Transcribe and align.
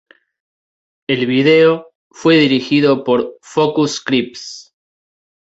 El 1.05 1.27
video 1.27 1.91
fue 2.09 2.37
dirigido 2.37 3.03
por 3.03 3.37
Focus 3.43 4.03
Creeps. 4.03 4.73